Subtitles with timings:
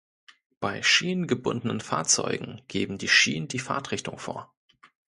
[0.59, 4.51] Bei schienengebundenen Fahrzeugen geben die Schienen die Fahrtrichtung vor.